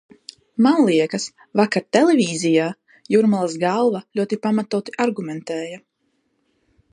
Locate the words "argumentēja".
5.07-5.79